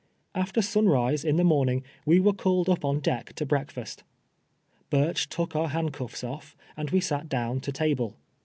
After 0.33 0.63
sunrise 0.63 1.23
in 1.23 1.35
the 1.35 1.43
morning 1.43 1.83
we 2.07 2.19
were 2.19 2.33
called 2.33 2.67
up 2.69 2.83
ou 2.83 2.99
deck 2.99 3.33
to 3.33 3.45
breakfast. 3.45 4.01
Burch 4.89 5.29
took 5.29 5.55
our 5.55 5.67
hand 5.67 5.93
cuffs 5.93 6.23
off, 6.23 6.57
and 6.75 6.89
we 6.89 6.99
sat 6.99 7.29
down 7.29 7.59
to 7.59 7.71
table. 7.71 8.15